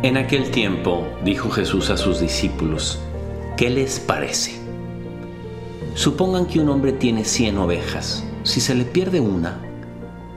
En 0.00 0.16
aquel 0.16 0.52
tiempo 0.52 1.08
dijo 1.24 1.50
Jesús 1.50 1.90
a 1.90 1.96
sus 1.96 2.20
discípulos, 2.20 3.00
¿qué 3.56 3.68
les 3.68 3.98
parece? 3.98 4.52
Supongan 5.94 6.46
que 6.46 6.60
un 6.60 6.68
hombre 6.68 6.92
tiene 6.92 7.24
100 7.24 7.58
ovejas. 7.58 8.24
Si 8.44 8.60
se 8.60 8.76
le 8.76 8.84
pierde 8.84 9.18
una, 9.18 9.60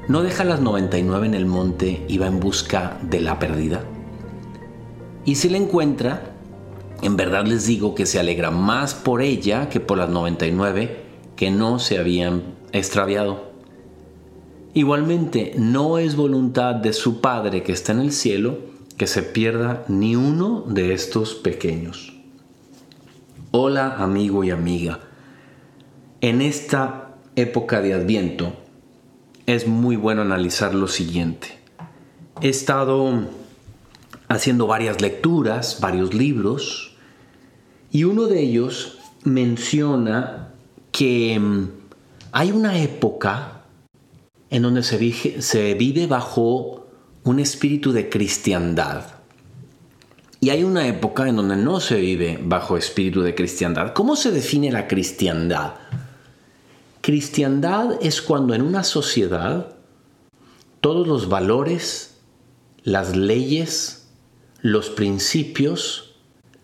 ¿no 0.08 0.23
deja 0.23 0.45
las 0.45 0.62
99 0.62 1.27
en 1.27 1.36
el 1.36 1.45
monte 1.45 2.03
y 2.08 2.17
va 2.17 2.26
en 2.26 2.39
busca 2.39 2.98
de 3.03 3.22
la 3.22 3.38
perdida? 3.38 3.84
Y 5.26 5.36
si 5.36 5.48
la 5.48 5.58
encuentra, 5.58 6.34
en 7.03 7.16
verdad 7.16 7.45
les 7.45 7.67
digo 7.67 7.94
que 7.94 8.08
se 8.08 8.20
alegra 8.20 8.50
más 8.50 8.95
por 8.95 9.22
ella 9.22 9.70
que 9.70 9.80
por 9.80 10.00
las 10.00 10.09
99 10.09 11.03
que 11.36 11.52
no 11.52 11.78
se 11.78 12.00
habían 12.00 12.55
extraviado. 12.72 13.52
Igualmente, 14.73 15.53
no 15.55 16.00
es 16.00 16.16
voluntad 16.16 16.73
de 16.73 16.94
su 16.94 17.22
Padre 17.22 17.62
que 17.62 17.73
está 17.73 17.91
en 17.91 18.00
el 18.00 18.12
cielo 18.12 18.70
que 19.02 19.08
se 19.08 19.23
pierda 19.23 19.84
ni 19.88 20.16
uno 20.16 20.64
de 20.68 20.94
estos 20.94 21.34
pequeños. 21.34 22.14
Hola 23.50 23.96
amigo 23.96 24.44
y 24.44 24.52
amiga. 24.52 25.00
En 26.22 26.40
esta 26.40 27.16
época 27.36 27.82
de 27.82 27.95
Adviento 27.95 28.54
es 29.48 29.66
muy 29.66 29.95
bueno 29.95 30.22
analizar 30.22 30.76
lo 30.76 30.88
siguiente. 30.88 31.48
He 32.42 32.50
estado 32.50 33.28
haciendo 34.28 34.67
varias 34.67 35.02
lecturas, 35.02 35.80
varios 35.81 36.14
libros, 36.14 36.95
y 37.92 38.03
uno 38.03 38.28
de 38.28 38.40
ellos 38.40 39.00
menciona 39.23 40.53
que 40.92 41.40
mm, 41.40 41.70
hay 42.34 42.52
una 42.52 42.78
época 42.78 43.64
en 44.52 44.62
donde 44.62 44.84
se 44.84 44.97
vive, 44.97 45.42
se 45.42 45.73
vive 45.73 46.06
bajo 46.06 46.81
un 47.23 47.39
espíritu 47.39 47.91
de 47.91 48.09
cristiandad. 48.09 49.05
Y 50.39 50.50
hay 50.50 50.64
una 50.64 50.88
época 50.88 51.28
en 51.28 51.36
donde 51.36 51.55
no 51.55 51.80
se 51.80 52.00
vive 52.00 52.39
bajo 52.41 52.75
espíritu 52.75 53.22
de 53.22 53.36
cristiandad. 53.36 53.94
¿Cómo 53.94 54.16
se 54.16 54.31
define 54.31 54.72
la 54.72 54.88
cristiandad? 54.88 55.73
Cristiandad 57.02 58.00
es 58.02 58.22
cuando 58.22 58.55
en 58.55 58.63
una 58.63 58.83
sociedad 58.83 59.75
todos 60.81 61.08
los 61.08 61.30
valores, 61.30 62.17
las 62.83 63.16
leyes, 63.16 64.09
los 64.61 64.89
principios, 64.89 66.16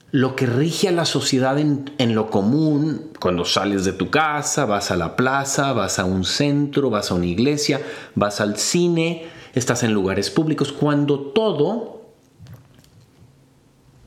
lo 0.09 0.36
que 0.36 0.47
rige 0.47 0.88
a 0.88 0.92
la 0.92 1.05
sociedad 1.05 1.59
en, 1.59 1.92
en, 1.99 2.16
lo 2.16 2.31
común, 2.31 3.11
cuando 3.19 3.45
sales 3.45 3.86
de 3.86 3.94
tu 3.94 4.09
casa, 4.09 4.66
vas 4.66 4.89
a 4.89 4.95
la 4.95 5.16
plaza, 5.16 5.73
vas 5.73 5.99
a 5.99 6.05
un 6.05 6.23
centro, 6.23 6.89
vas 6.89 7.11
a 7.11 7.16
una 7.16 7.25
iglesia, 7.27 7.81
vas 8.16 8.42
al 8.42 8.58
cine, 8.58 9.27
estás 9.58 9.83
en 9.83 9.94
lugares 9.94 10.30
públicos, 10.30 10.72
cuando 10.72 11.19
todo, 11.19 12.02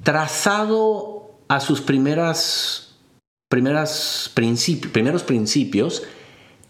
trazado 0.02 1.32
a 1.48 1.60
sus 1.60 1.80
primeras, 1.80 2.96
primeras 3.48 4.30
primeros 4.34 5.22
principios, 5.22 6.02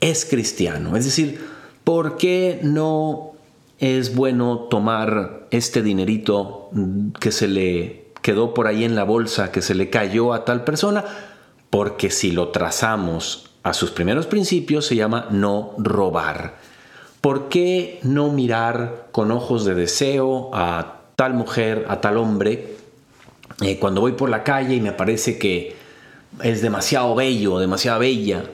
es 0.01 0.25
cristiano. 0.25 0.97
Es 0.97 1.05
decir, 1.05 1.41
¿por 1.85 2.17
qué 2.17 2.61
no 2.63 3.33
es 3.79 4.15
bueno 4.15 4.69
tomar 4.71 5.49
este 5.51 5.83
dinerito 5.83 6.71
que 7.19 7.33
se 7.33 7.49
le 7.49 8.07
quedó 8.23 8.55
por 8.55 8.67
ahí 8.67 8.85
en 8.85 8.95
la 8.95 9.05
bolsa, 9.05 9.53
que 9.53 9.63
se 9.63 9.75
le 9.75 9.91
cayó 9.91 10.33
a 10.33 10.45
tal 10.45 10.65
persona? 10.65 11.05
Porque 11.71 12.11
si 12.11 12.33
lo 12.33 12.49
trazamos 12.49 13.51
a 13.63 13.75
sus 13.75 13.91
primeros 13.91 14.27
principios 14.27 14.87
se 14.87 14.97
llama 14.97 15.29
no 15.31 15.75
robar. 15.79 16.70
¿Por 17.21 17.49
qué 17.49 18.01
no 18.03 18.33
mirar 18.33 19.09
con 19.13 19.31
ojos 19.31 19.65
de 19.65 19.75
deseo 19.75 20.51
a 20.55 21.03
tal 21.17 21.35
mujer, 21.35 21.85
a 21.89 22.01
tal 22.01 22.17
hombre, 22.17 22.77
eh, 23.61 23.79
cuando 23.79 24.01
voy 24.01 24.13
por 24.13 24.31
la 24.31 24.43
calle 24.43 24.77
y 24.77 24.81
me 24.81 24.93
parece 24.93 25.39
que 25.39 25.77
es 26.43 26.63
demasiado 26.63 27.15
bello, 27.15 27.59
demasiado 27.59 28.01
bella? 28.01 28.45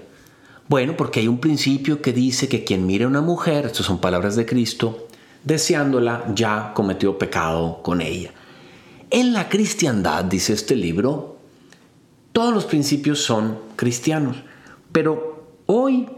Bueno, 0.68 0.96
porque 0.96 1.20
hay 1.20 1.28
un 1.28 1.38
principio 1.38 2.02
que 2.02 2.12
dice 2.12 2.48
que 2.48 2.64
quien 2.64 2.86
mire 2.86 3.04
a 3.04 3.08
una 3.08 3.20
mujer, 3.20 3.66
estas 3.66 3.86
son 3.86 4.00
palabras 4.00 4.34
de 4.34 4.46
Cristo, 4.46 5.06
deseándola 5.44 6.24
ya 6.34 6.72
cometió 6.74 7.18
pecado 7.18 7.80
con 7.84 8.00
ella. 8.00 8.32
En 9.10 9.32
la 9.32 9.48
cristiandad, 9.48 10.24
dice 10.24 10.52
este 10.52 10.74
libro, 10.74 11.36
todos 12.32 12.52
los 12.52 12.64
principios 12.64 13.22
son 13.22 13.60
cristianos, 13.76 14.38
pero 14.90 15.46
hoy 15.66 16.08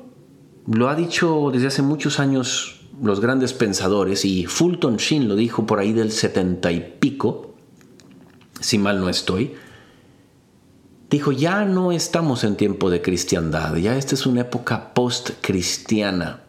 lo 0.70 0.88
ha 0.88 0.94
dicho 0.94 1.50
desde 1.52 1.68
hace 1.68 1.82
muchos 1.82 2.20
años 2.20 2.80
los 3.02 3.20
grandes 3.20 3.52
pensadores 3.52 4.24
y 4.24 4.46
Fulton 4.46 4.96
Sheen 4.96 5.28
lo 5.28 5.36
dijo 5.36 5.66
por 5.66 5.78
ahí 5.78 5.92
del 5.92 6.12
setenta 6.12 6.72
y 6.72 6.96
pico, 6.98 7.54
si 8.60 8.76
mal 8.78 9.00
no 9.00 9.08
estoy. 9.08 9.54
Dijo, 11.08 11.32
ya 11.32 11.64
no 11.64 11.90
estamos 11.90 12.44
en 12.44 12.56
tiempo 12.56 12.90
de 12.90 13.00
cristiandad, 13.00 13.76
ya 13.76 13.96
esta 13.96 14.14
es 14.14 14.26
una 14.26 14.42
época 14.42 14.92
post-cristiana, 14.92 16.42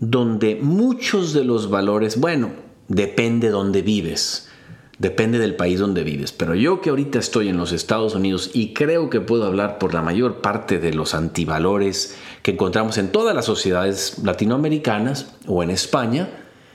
donde 0.00 0.56
muchos 0.62 1.34
de 1.34 1.44
los 1.44 1.68
valores, 1.68 2.18
bueno, 2.18 2.50
depende 2.88 3.48
de 3.48 3.52
dónde 3.52 3.82
vives, 3.82 4.48
depende 4.98 5.38
del 5.38 5.56
país 5.56 5.78
donde 5.78 6.04
vives, 6.04 6.32
pero 6.32 6.54
yo 6.54 6.80
que 6.80 6.90
ahorita 6.90 7.18
estoy 7.18 7.48
en 7.48 7.56
los 7.56 7.72
Estados 7.72 8.14
Unidos 8.14 8.50
y 8.52 8.72
creo 8.72 9.10
que 9.10 9.20
puedo 9.20 9.44
hablar 9.44 9.78
por 9.78 9.94
la 9.94 10.02
mayor 10.02 10.40
parte 10.40 10.78
de 10.78 10.92
los 10.92 11.14
antivalores, 11.14 12.16
que 12.42 12.52
encontramos 12.52 12.98
en 12.98 13.10
todas 13.10 13.34
las 13.34 13.46
sociedades 13.46 14.18
latinoamericanas 14.22 15.34
o 15.46 15.62
en 15.62 15.70
España, 15.70 16.30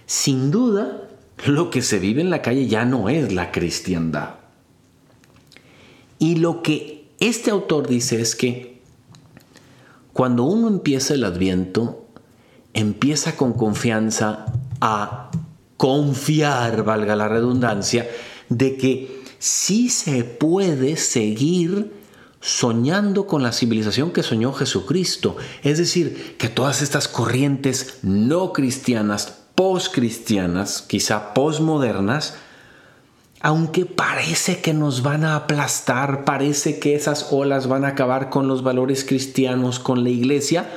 sin 0.05 0.51
duda 0.51 1.07
lo 1.45 1.69
que 1.69 1.81
se 1.81 1.99
vive 1.99 2.21
en 2.21 2.29
la 2.29 2.41
calle 2.41 2.67
ya 2.67 2.85
no 2.85 3.09
es 3.09 3.31
la 3.31 3.51
cristiandad. 3.51 4.35
Y 6.19 6.35
lo 6.35 6.63
que 6.63 7.09
este 7.19 7.51
autor 7.51 7.87
dice 7.87 8.19
es 8.19 8.35
que 8.35 8.81
cuando 10.13 10.43
uno 10.43 10.67
empieza 10.67 11.13
el 11.13 11.23
adviento, 11.23 12.07
empieza 12.73 13.35
con 13.35 13.53
confianza 13.53 14.45
a 14.81 15.29
confiar, 15.77 16.83
valga 16.83 17.15
la 17.15 17.27
redundancia, 17.27 18.09
de 18.49 18.77
que 18.77 19.23
sí 19.39 19.89
se 19.89 20.23
puede 20.23 20.97
seguir 20.97 21.93
soñando 22.41 23.27
con 23.27 23.43
la 23.43 23.51
civilización 23.51 24.11
que 24.11 24.23
soñó 24.23 24.53
Jesucristo. 24.53 25.37
Es 25.63 25.77
decir, 25.77 26.35
que 26.37 26.49
todas 26.49 26.81
estas 26.81 27.07
corrientes 27.07 27.99
no 28.03 28.53
cristianas, 28.53 29.43
post-cristianas, 29.55 30.81
quizá 30.81 31.33
postmodernas, 31.33 32.35
aunque 33.39 33.85
parece 33.85 34.61
que 34.61 34.73
nos 34.73 35.03
van 35.03 35.23
a 35.23 35.35
aplastar, 35.35 36.25
parece 36.25 36.79
que 36.79 36.95
esas 36.95 37.27
olas 37.31 37.67
van 37.67 37.85
a 37.85 37.89
acabar 37.89 38.29
con 38.29 38.47
los 38.47 38.63
valores 38.63 39.03
cristianos, 39.03 39.79
con 39.79 40.03
la 40.03 40.09
iglesia, 40.09 40.67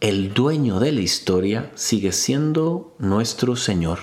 el 0.00 0.34
dueño 0.34 0.80
de 0.80 0.92
la 0.92 1.00
historia 1.00 1.70
sigue 1.74 2.12
siendo 2.12 2.94
nuestro 2.98 3.56
Señor. 3.56 3.98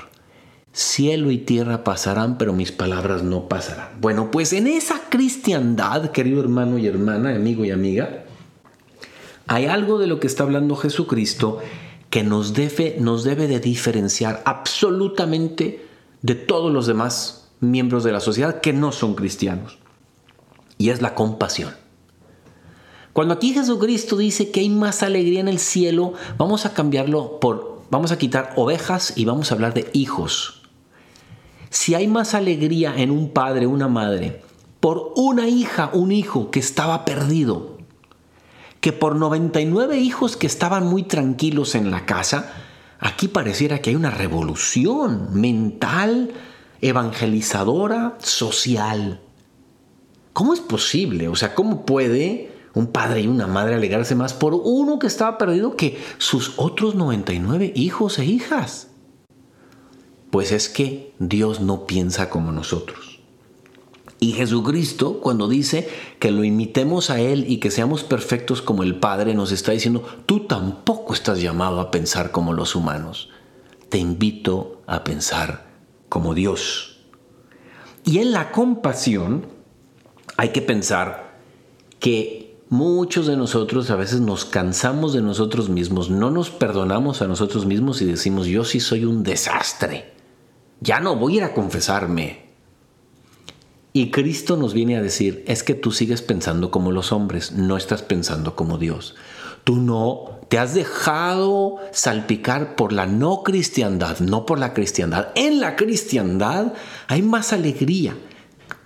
Cielo 0.73 1.31
y 1.31 1.37
tierra 1.37 1.83
pasarán, 1.83 2.37
pero 2.37 2.53
mis 2.53 2.71
palabras 2.71 3.23
no 3.23 3.49
pasarán. 3.49 3.99
Bueno, 3.99 4.31
pues 4.31 4.53
en 4.53 4.67
esa 4.67 5.01
cristiandad, 5.09 6.11
querido 6.11 6.39
hermano 6.41 6.77
y 6.77 6.87
hermana, 6.87 7.35
amigo 7.35 7.65
y 7.65 7.71
amiga, 7.71 8.23
hay 9.47 9.65
algo 9.65 9.99
de 9.99 10.07
lo 10.07 10.19
que 10.19 10.27
está 10.27 10.43
hablando 10.43 10.75
Jesucristo 10.75 11.59
que 12.09 12.23
nos 12.23 12.53
debe, 12.53 12.97
nos 12.99 13.23
debe 13.23 13.47
de 13.47 13.59
diferenciar 13.59 14.41
absolutamente 14.45 15.85
de 16.21 16.35
todos 16.35 16.71
los 16.71 16.87
demás 16.87 17.49
miembros 17.59 18.03
de 18.03 18.11
la 18.11 18.19
sociedad 18.21 18.61
que 18.61 18.73
no 18.73 18.91
son 18.91 19.15
cristianos. 19.15 19.77
Y 20.77 20.89
es 20.89 21.01
la 21.01 21.15
compasión. 21.15 21.80
Cuando 23.13 23.33
aquí 23.33 23.53
Jesucristo 23.53 24.15
dice 24.15 24.51
que 24.51 24.61
hay 24.61 24.69
más 24.69 25.03
alegría 25.03 25.41
en 25.41 25.49
el 25.49 25.59
cielo, 25.59 26.13
vamos 26.37 26.65
a 26.65 26.73
cambiarlo 26.73 27.39
por, 27.39 27.81
vamos 27.89 28.11
a 28.11 28.17
quitar 28.17 28.53
ovejas 28.55 29.13
y 29.17 29.25
vamos 29.25 29.51
a 29.51 29.55
hablar 29.55 29.73
de 29.73 29.89
hijos. 29.93 30.61
Si 31.69 31.93
hay 31.93 32.07
más 32.07 32.33
alegría 32.33 32.93
en 32.97 33.11
un 33.11 33.29
padre, 33.29 33.67
una 33.67 33.87
madre, 33.87 34.41
por 34.79 35.11
una 35.15 35.47
hija, 35.47 35.89
un 35.93 36.11
hijo 36.11 36.51
que 36.51 36.59
estaba 36.59 37.03
perdido, 37.03 37.77
que 38.79 38.93
por 38.93 39.15
99 39.15 39.97
hijos 39.97 40.37
que 40.37 40.47
estaban 40.47 40.87
muy 40.87 41.03
tranquilos 41.03 41.75
en 41.75 41.91
la 41.91 42.05
casa, 42.05 42.53
aquí 42.99 43.27
pareciera 43.27 43.79
que 43.79 43.89
hay 43.89 43.95
una 43.95 44.11
revolución 44.11 45.29
mental, 45.33 46.31
evangelizadora, 46.79 48.17
social. 48.19 49.21
¿Cómo 50.33 50.53
es 50.53 50.61
posible? 50.61 51.27
O 51.27 51.35
sea, 51.35 51.53
¿cómo 51.53 51.85
puede 51.85 52.50
un 52.73 52.87
padre 52.87 53.21
y 53.21 53.27
una 53.27 53.47
madre 53.47 53.75
alegrarse 53.75 54.15
más 54.15 54.33
por 54.33 54.53
uno 54.53 54.99
que 54.99 55.07
estaba 55.07 55.37
perdido 55.37 55.75
que 55.75 55.99
sus 56.17 56.53
otros 56.57 56.95
99 56.95 57.73
hijos 57.75 58.19
e 58.19 58.25
hijas? 58.25 58.87
Pues 60.29 60.51
es 60.51 60.69
que 60.69 61.13
Dios 61.19 61.59
no 61.59 61.85
piensa 61.85 62.29
como 62.29 62.51
nosotros. 62.51 63.11
Y 64.23 64.33
Jesucristo, 64.33 65.19
cuando 65.19 65.47
dice 65.47 65.89
que 66.19 66.29
lo 66.29 66.43
imitemos 66.43 67.09
a 67.09 67.19
Él 67.19 67.45
y 67.47 67.57
que 67.57 67.71
seamos 67.71 68.03
perfectos 68.03 68.61
como 68.61 68.83
el 68.83 68.99
Padre, 68.99 69.33
nos 69.33 69.51
está 69.51 69.71
diciendo, 69.71 70.05
tú 70.27 70.41
tampoco 70.41 71.15
estás 71.15 71.41
llamado 71.41 71.81
a 71.81 71.89
pensar 71.89 72.31
como 72.31 72.53
los 72.53 72.75
humanos. 72.75 73.29
Te 73.89 73.97
invito 73.97 74.83
a 74.85 75.03
pensar 75.03 75.71
como 76.07 76.35
Dios. 76.35 76.99
Y 78.03 78.19
en 78.19 78.31
la 78.31 78.51
compasión 78.51 79.47
hay 80.37 80.49
que 80.49 80.61
pensar 80.61 81.39
que 81.99 82.40
muchos 82.71 83.27
de 83.27 83.35
nosotros 83.35 83.91
a 83.91 83.97
veces 83.97 84.21
nos 84.21 84.45
cansamos 84.45 85.11
de 85.11 85.21
nosotros 85.21 85.67
mismos, 85.67 86.09
no 86.09 86.31
nos 86.31 86.49
perdonamos 86.49 87.21
a 87.21 87.27
nosotros 87.27 87.65
mismos 87.65 88.01
y 88.01 88.05
decimos, 88.05 88.47
yo 88.47 88.63
sí 88.63 88.79
soy 88.79 89.03
un 89.03 89.23
desastre, 89.23 90.13
ya 90.79 91.01
no 91.01 91.17
voy 91.17 91.33
a 91.33 91.37
ir 91.37 91.43
a 91.43 91.53
confesarme. 91.53 92.49
Y 93.91 94.09
Cristo 94.09 94.55
nos 94.55 94.73
viene 94.73 94.95
a 94.95 95.01
decir, 95.01 95.43
es 95.47 95.63
que 95.63 95.73
tú 95.73 95.91
sigues 95.91 96.21
pensando 96.21 96.71
como 96.71 96.93
los 96.93 97.11
hombres, 97.11 97.51
no 97.51 97.75
estás 97.75 98.03
pensando 98.03 98.55
como 98.55 98.77
Dios. 98.77 99.15
Tú 99.65 99.75
no 99.75 100.39
te 100.47 100.57
has 100.57 100.73
dejado 100.73 101.75
salpicar 101.91 102.77
por 102.77 102.93
la 102.93 103.05
no 103.05 103.43
cristiandad, 103.43 104.19
no 104.19 104.45
por 104.45 104.59
la 104.59 104.73
cristiandad. 104.73 105.27
En 105.35 105.59
la 105.59 105.75
cristiandad 105.75 106.71
hay 107.07 107.21
más 107.21 107.51
alegría 107.51 108.15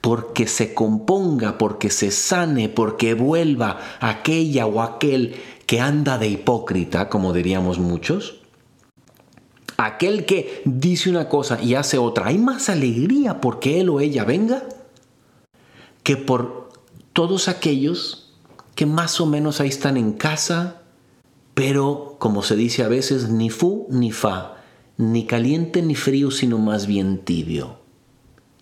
porque 0.06 0.46
se 0.46 0.76
componga, 0.76 1.58
porque 1.58 1.90
se 1.90 2.12
sane, 2.12 2.70
porque 2.70 3.16
vuelva 3.16 3.80
aquella 4.00 4.68
o 4.68 4.84
aquel 4.84 5.34
que 5.66 5.82
anda 5.82 6.20
de 6.20 6.28
hipócrita, 6.28 7.10
como 7.10 7.34
diríamos 7.34 7.80
muchos. 7.80 8.36
Aquel 9.78 10.28
que 10.28 10.62
dice 10.66 11.10
una 11.10 11.28
cosa 11.28 11.60
y 11.60 11.74
hace 11.74 11.98
otra. 11.98 12.28
Hay 12.28 12.38
más 12.38 12.70
alegría 12.70 13.42
porque 13.42 13.82
él 13.82 13.90
o 13.90 14.00
ella 14.00 14.26
venga 14.26 14.62
que 16.04 16.18
por 16.18 16.70
todos 17.12 17.48
aquellos 17.48 18.32
que 18.76 18.86
más 18.86 19.20
o 19.20 19.26
menos 19.26 19.60
ahí 19.60 19.70
están 19.70 19.98
en 19.98 20.14
casa, 20.14 20.84
pero 21.56 22.18
como 22.20 22.44
se 22.44 22.56
dice 22.56 22.84
a 22.84 22.90
veces, 22.90 23.32
ni 23.32 23.50
fu 23.50 23.88
ni 23.90 24.12
fa, 24.12 24.58
ni 24.98 25.26
caliente 25.26 25.82
ni 25.82 25.96
frío, 25.96 26.30
sino 26.30 26.60
más 26.60 26.86
bien 26.86 27.26
tibio. 27.26 27.85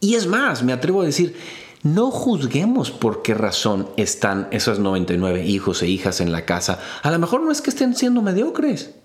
Y 0.03 0.15
es 0.15 0.27
más, 0.27 0.63
me 0.63 0.73
atrevo 0.73 1.01
a 1.01 1.05
decir, 1.05 1.33
no 1.81 2.11
juzguemos 2.11 2.91
por 2.91 3.21
qué 3.21 3.33
razón 3.33 3.87
están 3.95 4.49
esos 4.51 4.77
99 4.79 5.45
hijos 5.45 5.81
e 5.81 5.87
hijas 5.87 6.19
en 6.19 6.33
la 6.33 6.43
casa. 6.43 6.77
A 7.03 7.09
lo 7.09 7.19
mejor 7.19 7.41
no 7.41 7.53
es 7.53 7.61
que 7.61 7.69
estén 7.69 7.95
siendo 7.95 8.21
mediocres. 8.21 8.95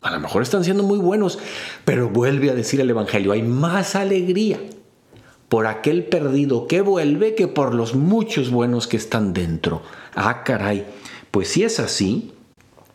A 0.00 0.12
lo 0.12 0.20
mejor 0.20 0.42
están 0.42 0.62
siendo 0.62 0.84
muy 0.84 0.98
buenos, 0.98 1.40
pero 1.84 2.08
vuelve 2.08 2.50
a 2.50 2.54
decir 2.54 2.80
el 2.80 2.88
Evangelio, 2.88 3.32
hay 3.32 3.42
más 3.42 3.96
alegría 3.96 4.60
por 5.48 5.66
aquel 5.66 6.04
perdido 6.04 6.68
que 6.68 6.82
vuelve 6.82 7.34
que 7.34 7.48
por 7.48 7.74
los 7.74 7.96
muchos 7.96 8.52
buenos 8.52 8.86
que 8.86 8.96
están 8.96 9.32
dentro. 9.32 9.82
Ah, 10.14 10.44
caray. 10.44 10.86
Pues 11.32 11.48
si 11.48 11.64
es 11.64 11.80
así, 11.80 12.32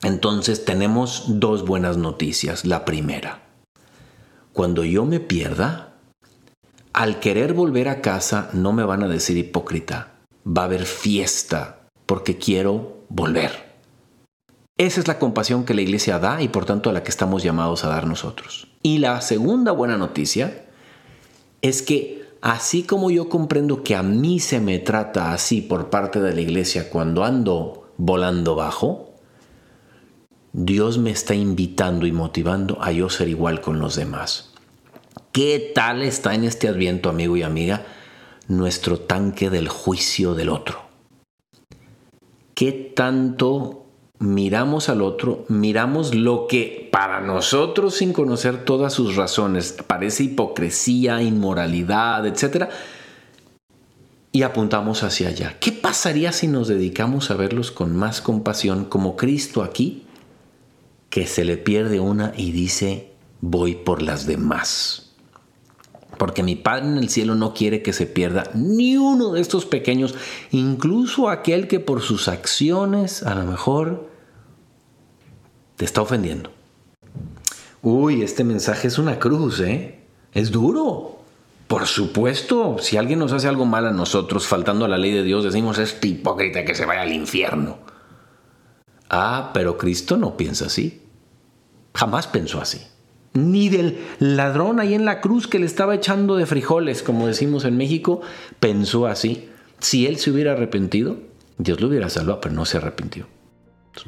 entonces 0.01 0.63
tenemos 0.63 1.25
dos 1.27 1.65
buenas 1.65 1.97
noticias. 1.97 2.63
La 2.63 2.85
primera, 2.85 3.41
cuando 4.53 4.85
yo 4.85 5.03
me 5.03 5.19
pierda, 5.19 5.88
al 6.99 7.21
querer 7.21 7.53
volver 7.53 7.87
a 7.87 8.01
casa 8.01 8.49
no 8.51 8.73
me 8.73 8.83
van 8.83 9.03
a 9.03 9.07
decir 9.07 9.37
hipócrita. 9.37 10.15
Va 10.45 10.63
a 10.63 10.65
haber 10.65 10.85
fiesta 10.85 11.87
porque 12.05 12.37
quiero 12.37 13.05
volver. 13.07 13.51
Esa 14.77 14.99
es 14.99 15.07
la 15.07 15.17
compasión 15.17 15.63
que 15.63 15.73
la 15.73 15.79
iglesia 15.79 16.19
da 16.19 16.41
y 16.41 16.49
por 16.49 16.65
tanto 16.65 16.89
a 16.89 16.93
la 16.93 17.01
que 17.01 17.09
estamos 17.09 17.41
llamados 17.41 17.85
a 17.85 17.87
dar 17.87 18.05
nosotros. 18.05 18.67
Y 18.83 18.97
la 18.97 19.21
segunda 19.21 19.71
buena 19.71 19.95
noticia 19.95 20.65
es 21.61 21.81
que 21.81 22.25
así 22.41 22.83
como 22.83 23.09
yo 23.09 23.29
comprendo 23.29 23.81
que 23.81 23.95
a 23.95 24.03
mí 24.03 24.41
se 24.41 24.59
me 24.59 24.77
trata 24.77 25.31
así 25.31 25.61
por 25.61 25.89
parte 25.89 26.19
de 26.19 26.33
la 26.33 26.41
iglesia 26.41 26.89
cuando 26.89 27.23
ando 27.23 27.93
volando 27.95 28.55
bajo, 28.55 29.13
Dios 30.51 30.97
me 30.97 31.11
está 31.11 31.33
invitando 31.33 32.05
y 32.05 32.11
motivando 32.11 32.77
a 32.81 32.91
yo 32.91 33.09
ser 33.09 33.29
igual 33.29 33.61
con 33.61 33.79
los 33.79 33.95
demás. 33.95 34.48
¿Qué 35.31 35.71
tal 35.73 36.01
está 36.01 36.35
en 36.35 36.43
este 36.43 36.67
adviento, 36.67 37.09
amigo 37.09 37.37
y 37.37 37.43
amiga, 37.43 37.85
nuestro 38.47 38.99
tanque 38.99 39.49
del 39.49 39.67
juicio 39.67 40.35
del 40.35 40.49
otro? 40.49 40.81
¿Qué 42.55 42.71
tanto 42.95 43.79
miramos 44.19 44.89
al 44.89 45.01
otro, 45.01 45.45
miramos 45.47 46.13
lo 46.13 46.45
que 46.47 46.89
para 46.91 47.21
nosotros 47.21 47.95
sin 47.95 48.13
conocer 48.13 48.65
todas 48.65 48.93
sus 48.93 49.15
razones 49.15 49.77
parece 49.87 50.23
hipocresía, 50.23 51.21
inmoralidad, 51.21 52.25
etc. 52.27 52.69
Y 54.31 54.43
apuntamos 54.43 55.03
hacia 55.03 55.29
allá. 55.29 55.57
¿Qué 55.59 55.71
pasaría 55.71 56.31
si 56.33 56.47
nos 56.47 56.67
dedicamos 56.67 57.31
a 57.31 57.35
verlos 57.35 57.71
con 57.71 57.95
más 57.95 58.21
compasión 58.21 58.85
como 58.85 59.15
Cristo 59.15 59.63
aquí, 59.63 60.05
que 61.09 61.25
se 61.25 61.45
le 61.45 61.57
pierde 61.57 61.99
una 61.99 62.33
y 62.35 62.51
dice, 62.51 63.13
voy 63.41 63.75
por 63.75 64.01
las 64.01 64.27
demás? 64.27 65.08
Porque 66.19 66.43
mi 66.43 66.57
Padre 66.57 66.85
en 66.85 66.97
el 66.97 67.09
cielo 67.09 67.33
no 67.33 67.53
quiere 67.53 67.81
que 67.81 67.93
se 67.93 68.05
pierda 68.05 68.51
ni 68.53 68.97
uno 68.97 69.31
de 69.31 69.39
estos 69.39 69.65
pequeños, 69.65 70.15
incluso 70.51 71.29
aquel 71.29 71.69
que 71.69 71.79
por 71.79 72.01
sus 72.01 72.27
acciones 72.27 73.23
a 73.23 73.33
lo 73.35 73.45
mejor 73.45 74.09
te 75.77 75.85
está 75.85 76.01
ofendiendo. 76.01 76.51
Uy, 77.81 78.21
este 78.21 78.43
mensaje 78.43 78.89
es 78.89 78.99
una 78.99 79.17
cruz, 79.17 79.61
¿eh? 79.61 80.01
Es 80.33 80.51
duro. 80.51 81.19
Por 81.67 81.87
supuesto, 81.87 82.75
si 82.79 82.97
alguien 82.97 83.19
nos 83.19 83.31
hace 83.31 83.47
algo 83.47 83.65
mal 83.65 83.87
a 83.87 83.91
nosotros, 83.91 84.45
faltando 84.45 84.83
a 84.83 84.89
la 84.89 84.97
ley 84.97 85.13
de 85.13 85.23
Dios, 85.23 85.45
decimos, 85.45 85.77
es 85.77 85.97
hipócrita 86.01 86.65
que 86.65 86.75
se 86.75 86.85
vaya 86.85 87.03
al 87.03 87.13
infierno. 87.13 87.77
Ah, 89.09 89.51
pero 89.53 89.77
Cristo 89.77 90.17
no 90.17 90.35
piensa 90.35 90.65
así. 90.65 91.01
Jamás 91.93 92.27
pensó 92.27 92.59
así. 92.59 92.81
Ni 93.33 93.69
del 93.69 93.99
ladrón 94.19 94.79
ahí 94.79 94.93
en 94.93 95.05
la 95.05 95.21
cruz 95.21 95.47
que 95.47 95.59
le 95.59 95.65
estaba 95.65 95.95
echando 95.95 96.35
de 96.35 96.45
frijoles, 96.45 97.03
como 97.03 97.27
decimos 97.27 97.63
en 97.65 97.77
México, 97.77 98.21
pensó 98.59 99.05
así. 99.05 99.49
Si 99.79 100.07
él 100.07 100.17
se 100.17 100.31
hubiera 100.31 100.53
arrepentido, 100.53 101.17
Dios 101.57 101.79
lo 101.79 101.87
hubiera 101.87 102.09
salvado, 102.09 102.41
pero 102.41 102.55
no 102.55 102.65
se 102.65 102.77
arrepintió. 102.77 103.27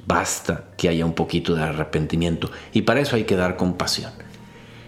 Basta 0.06 0.70
que 0.78 0.90
haya 0.90 1.06
un 1.06 1.14
poquito 1.14 1.56
de 1.56 1.64
arrepentimiento 1.64 2.50
y 2.72 2.84
para 2.84 3.02
eso 3.02 3.16
hay 3.16 3.26
que 3.26 3.36
dar 3.36 3.58
compasión. 3.58 4.12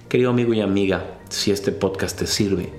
Querido 0.09 0.29
amigo 0.29 0.53
y 0.53 0.61
amiga, 0.61 1.19
si 1.29 1.51
este 1.51 1.71
podcast 1.71 2.17
te 2.17 2.27
sirve 2.27 2.69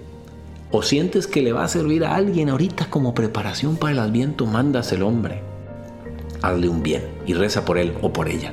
o 0.70 0.82
sientes 0.82 1.26
que 1.26 1.42
le 1.42 1.52
va 1.52 1.64
a 1.64 1.68
servir 1.68 2.04
a 2.04 2.14
alguien 2.14 2.48
ahorita 2.48 2.90
como 2.90 3.14
preparación 3.14 3.76
para 3.76 3.92
el 3.92 3.98
adviento, 3.98 4.46
mandas 4.46 4.92
el 4.92 5.02
hombre. 5.02 5.42
Hazle 6.42 6.68
un 6.68 6.82
bien 6.82 7.04
y 7.26 7.34
reza 7.34 7.64
por 7.64 7.78
él 7.78 7.94
o 8.02 8.12
por 8.12 8.28
ella. 8.28 8.52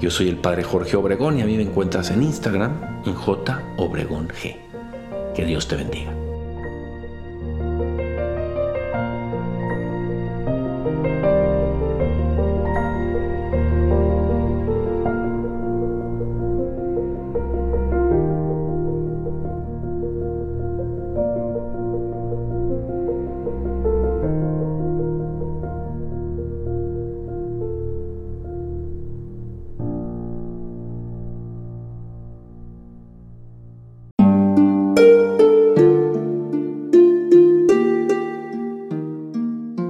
Yo 0.00 0.10
soy 0.10 0.28
el 0.28 0.36
padre 0.36 0.62
Jorge 0.62 0.96
Obregón 0.96 1.38
y 1.38 1.42
a 1.42 1.44
mí 1.44 1.56
me 1.56 1.62
encuentras 1.62 2.10
en 2.10 2.22
Instagram 2.22 3.02
en 3.04 3.14
J 3.14 3.62
Obregón 3.76 4.28
G. 4.28 4.56
Que 5.34 5.44
Dios 5.44 5.68
te 5.68 5.76
bendiga. 5.76 6.29